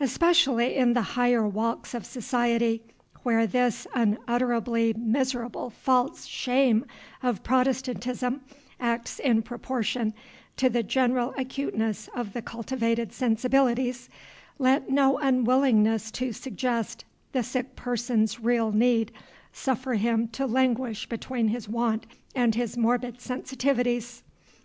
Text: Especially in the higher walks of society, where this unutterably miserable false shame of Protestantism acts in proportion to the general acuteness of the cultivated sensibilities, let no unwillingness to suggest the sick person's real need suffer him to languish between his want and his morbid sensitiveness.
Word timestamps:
Especially 0.00 0.74
in 0.74 0.94
the 0.94 1.00
higher 1.14 1.46
walks 1.46 1.94
of 1.94 2.04
society, 2.04 2.82
where 3.22 3.46
this 3.46 3.86
unutterably 3.94 4.92
miserable 4.98 5.70
false 5.70 6.26
shame 6.26 6.84
of 7.22 7.44
Protestantism 7.44 8.40
acts 8.80 9.20
in 9.20 9.42
proportion 9.42 10.12
to 10.56 10.68
the 10.68 10.82
general 10.82 11.32
acuteness 11.36 12.08
of 12.16 12.32
the 12.32 12.42
cultivated 12.42 13.12
sensibilities, 13.12 14.08
let 14.58 14.90
no 14.90 15.18
unwillingness 15.18 16.10
to 16.10 16.32
suggest 16.32 17.04
the 17.30 17.44
sick 17.44 17.76
person's 17.76 18.40
real 18.40 18.72
need 18.72 19.12
suffer 19.52 19.94
him 19.94 20.26
to 20.30 20.46
languish 20.46 21.08
between 21.08 21.46
his 21.46 21.68
want 21.68 22.06
and 22.34 22.56
his 22.56 22.76
morbid 22.76 23.20
sensitiveness. 23.20 24.24